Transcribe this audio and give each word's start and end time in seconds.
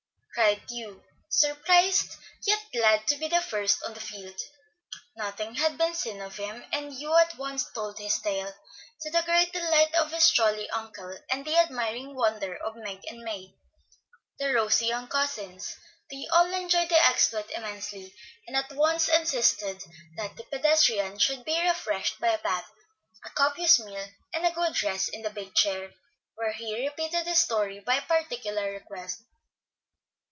cried 0.33 0.61
Hugh, 0.69 1.03
surprised, 1.29 2.15
yet 2.47 2.61
glad 2.71 3.05
to 3.07 3.17
be 3.17 3.27
the 3.27 3.41
first 3.41 3.83
on 3.83 3.93
the 3.93 3.99
field. 3.99 4.39
Nothing 5.13 5.55
had 5.55 5.77
been 5.77 5.93
seen 5.93 6.21
of 6.21 6.37
him, 6.37 6.63
and 6.71 6.93
Hugh 6.93 7.17
at 7.17 7.35
once 7.37 7.69
told 7.73 7.99
his 7.99 8.17
tale, 8.21 8.51
to 9.01 9.11
the 9.11 9.21
great 9.23 9.51
delight 9.51 9.93
of 9.93 10.11
his 10.11 10.31
jolly 10.31 10.69
uncle, 10.69 11.17
and 11.29 11.45
the 11.45 11.57
admiring 11.57 12.15
wonder 12.15 12.55
of 12.55 12.77
Meg 12.77 13.01
and 13.09 13.19
May, 13.19 13.53
the 14.39 14.53
rosy 14.53 14.85
young 14.85 15.09
cousins. 15.09 15.75
They 16.09 16.25
all 16.31 16.51
enjoyed 16.53 16.87
the 16.89 17.07
exploit 17.09 17.49
immensely, 17.51 18.15
and 18.47 18.55
at 18.55 18.71
once 18.71 19.09
insisted 19.09 19.83
that 20.15 20.37
the 20.37 20.43
pedestrian 20.43 21.19
should 21.19 21.43
be 21.43 21.61
refreshed 21.61 22.21
by 22.21 22.29
a 22.29 22.37
bath, 22.37 22.71
a 23.25 23.29
copious 23.31 23.79
meal, 23.79 24.07
and 24.33 24.45
a 24.45 24.51
good 24.51 24.81
rest 24.81 25.09
in 25.09 25.23
the 25.23 25.29
big 25.29 25.53
chair, 25.55 25.91
where 26.35 26.53
he 26.53 26.87
repeated 26.87 27.27
his 27.27 27.39
story 27.39 27.81
by 27.81 27.99
particular 27.99 28.71
request. 28.71 29.23